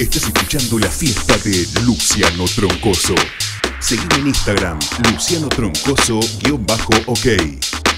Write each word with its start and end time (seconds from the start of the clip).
Estás 0.00 0.22
escuchando 0.22 0.78
la 0.78 0.88
fiesta 0.88 1.36
de 1.44 1.68
Luciano 1.84 2.46
Troncoso. 2.46 3.14
Seguime 3.80 4.14
en 4.14 4.28
Instagram, 4.28 4.78
Luciano 5.12 5.46
Troncoso-OK. 5.50 7.04
Porque 7.04 7.89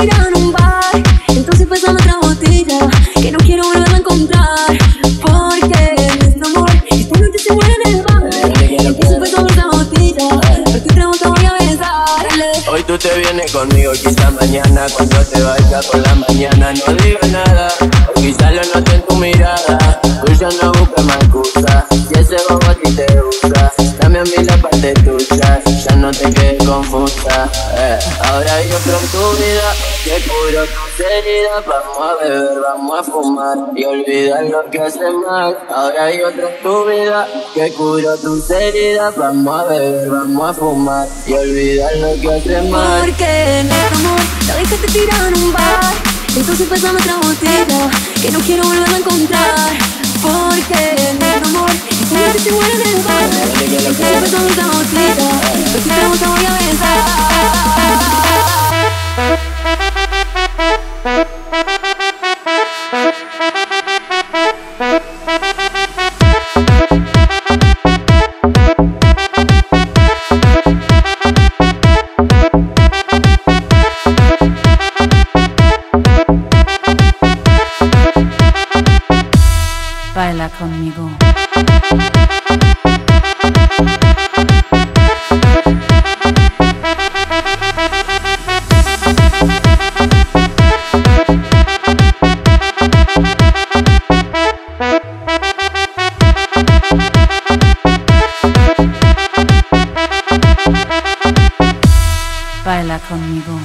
en 0.00 0.36
un 0.36 0.52
bar. 0.52 1.02
Entonces 1.28 1.66
pasame 1.66 2.00
otra 2.00 2.16
botella 2.22 2.88
Que 3.14 3.30
no 3.30 3.38
quiero 3.38 3.64
volver 3.64 3.94
a 3.94 3.96
encontrar 3.96 4.46
Porque 5.20 5.96
nuestro 6.20 6.46
amor. 6.46 6.70
Esta 6.90 7.18
noche 7.18 7.38
se 7.38 7.52
muere 7.52 7.74
en 7.84 7.92
el 7.92 8.02
bar. 8.02 8.22
Empiezo 8.52 9.18
pasando 9.18 9.52
otra 9.52 9.66
botella 9.66 10.28
Porque 10.64 10.88
otra 10.90 11.06
botella 11.08 11.30
voy 11.30 11.44
a 11.44 11.70
besar 11.70 12.72
Hoy 12.72 12.82
tú 12.84 12.96
te 12.98 13.18
vienes 13.18 13.52
conmigo, 13.52 13.92
quizá 13.92 14.30
mañana 14.30 14.86
Cuando 14.96 15.18
te 15.24 15.42
vayas 15.42 15.86
por 15.86 16.00
la 16.00 16.14
mañana 16.14 16.72
No 16.86 16.94
digas 16.94 17.30
nada, 17.30 17.68
o 18.08 18.20
quizá 18.20 18.50
lo 18.50 18.62
note 18.74 18.94
en 18.94 19.02
tu 19.02 19.16
mirada 19.16 20.00
Tú 20.24 20.32
ya 20.32 20.48
no 20.62 20.72
busques 20.72 21.04
más 21.04 21.16
excusa 21.16 21.86
Si 21.90 22.18
ese 22.18 22.36
bobo 22.48 22.66
a 22.66 22.74
ti 22.74 22.92
te 22.94 23.06
usa. 23.20 23.72
Dame 24.00 24.20
a 24.20 24.22
mí 24.22 24.44
la 24.44 24.56
parte 24.56 24.94
Ya 25.28 25.96
no 25.96 26.10
te 26.10 26.32
quedes 26.32 26.64
confusa. 26.64 27.50
Eh. 27.76 27.98
Ahora 28.24 28.54
hay 28.54 28.70
otro 28.72 28.98
en 28.98 29.08
tu 29.08 29.30
vida 29.36 29.74
Que 30.04 30.22
curo 30.22 30.64
tus 30.64 31.06
heridas. 31.06 31.64
Vamos 31.66 31.98
a 31.98 32.24
beber, 32.24 32.60
vamos 32.60 32.98
a 32.98 33.02
fumar 33.02 33.58
Y 33.76 33.84
olvidar 33.84 34.44
lo 34.44 34.70
que 34.70 34.80
hace 34.80 35.10
mal. 35.10 35.58
Ahora 35.68 36.04
hay 36.04 36.22
otro 36.22 36.48
en 36.48 36.62
tu 36.62 36.84
vida 36.86 37.28
Que 37.54 37.72
curo 37.72 38.16
tus 38.16 38.50
heridas. 38.50 39.16
Vamos 39.16 39.60
a 39.60 39.64
beber, 39.64 40.10
vamos 40.10 40.50
a 40.50 40.54
fumar 40.54 41.08
Y 41.26 41.32
olvidar 41.34 41.96
lo 41.96 42.20
que 42.20 42.34
hace 42.34 42.62
mal. 42.62 43.00
Porque 43.00 43.64
nuestro 43.64 43.98
amor 43.98 44.20
lo 44.46 44.54
dejaste 44.54 44.86
tirado 44.88 45.28
en 45.28 45.34
un 45.42 45.52
bar 45.52 45.94
Entonces 46.36 46.68
pasame 46.68 47.00
otra 47.00 47.16
botella 47.16 47.90
Que 48.20 48.30
no 48.30 48.38
quiero 48.40 48.64
volver 48.64 48.88
a 48.88 48.98
encontrar 48.98 50.01
porque 50.22 50.94
en 51.10 51.20
el 51.20 51.44
amor, 51.44 51.70
si 52.08 52.14
eres 52.14 52.46
igual 52.46 52.70
en 52.70 52.96
el 52.96 53.02
bar, 53.02 53.30
pero 53.98 54.40
no 54.62 54.80
te. 54.80 55.71
Conmigo. 103.08 103.58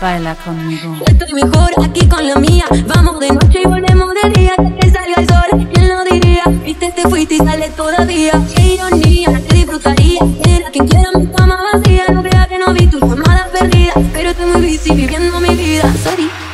Baila 0.00 0.34
conmigo. 0.36 0.96
Estoy 1.06 1.32
mejor 1.32 1.70
aquí 1.84 2.08
con 2.08 2.26
la 2.26 2.36
mía. 2.36 2.64
Vamos 2.86 3.20
de 3.20 3.30
noche 3.30 3.60
y 3.64 3.66
volvemos 3.66 4.10
de 4.22 4.30
día. 4.30 4.52
Que 4.80 4.90
salga 4.90 5.14
el 5.16 5.28
sol, 5.28 5.68
¿quién 5.72 5.88
lo 5.88 6.04
diría? 6.04 6.44
Viste, 6.64 6.92
te 6.92 7.02
fuiste 7.02 7.34
y 7.34 7.38
sale 7.38 7.70
todavía. 7.70 8.32
Qué 8.54 8.74
ironía, 8.74 9.40
te 9.48 9.54
disfrutaría. 9.54 10.20
Era 10.44 10.70
quien 10.70 10.86
quiera 10.86 11.10
mi 11.14 11.26
cama 11.28 11.58
vacía. 11.72 12.04
No 12.12 12.22
creas 12.22 12.46
que 12.48 12.58
no 12.58 12.72
vi 12.72 12.86
tus 12.86 13.00
llamadas 13.00 13.48
perdidas. 13.48 13.96
Pero 14.12 14.30
estoy 14.30 14.46
muy 14.46 14.76
busy 14.76 14.94
viviendo 14.94 15.40
mi 15.40 15.54
vida. 15.54 15.92
Sorry 16.04 16.47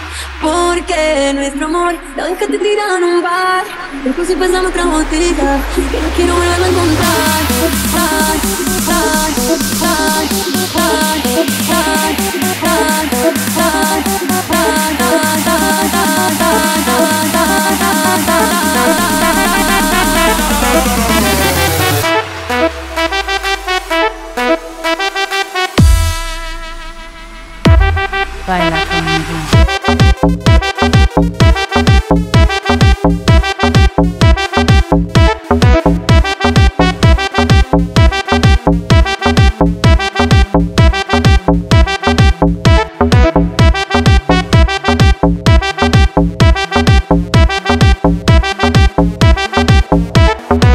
porque 0.44 1.32
nuestro 1.34 1.66
amor 1.66 1.94
lo 2.16 2.25
dejaste 2.27 2.59
tirado 2.59 2.99
en 2.99 3.05
un 3.05 3.22
bar. 3.22 3.65
Después 4.05 4.28
empezamos 4.28 4.71
otra 4.71 4.84
botita. 4.84 5.59
Que 5.75 6.00
no 6.00 6.09
quiero 6.15 6.34
volverlo 6.34 6.65
a 6.65 6.69
encontrar. 6.69 7.34
Ay. 28.47 28.74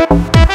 Bye. 0.09 0.48